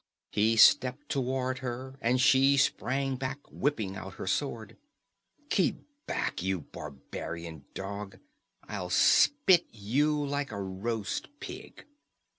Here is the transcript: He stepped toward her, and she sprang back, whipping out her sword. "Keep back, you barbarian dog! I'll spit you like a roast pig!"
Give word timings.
He 0.31 0.57
stepped 0.57 1.09
toward 1.09 1.59
her, 1.59 1.99
and 2.01 2.19
she 2.19 2.57
sprang 2.57 3.17
back, 3.17 3.37
whipping 3.51 3.95
out 3.95 4.15
her 4.15 4.25
sword. 4.25 4.75
"Keep 5.51 5.75
back, 6.07 6.41
you 6.41 6.61
barbarian 6.61 7.65
dog! 7.75 8.17
I'll 8.67 8.89
spit 8.89 9.67
you 9.71 10.25
like 10.25 10.51
a 10.51 10.59
roast 10.59 11.27
pig!" 11.39 11.85